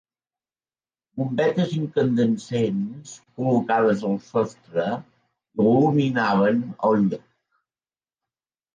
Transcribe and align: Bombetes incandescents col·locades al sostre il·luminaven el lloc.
Bombetes 1.19 1.75
incandescents 1.79 3.13
col·locades 3.43 4.03
al 4.11 4.19
sostre 4.33 4.89
il·luminaven 4.97 6.69
el 6.91 7.03
lloc. 7.09 7.27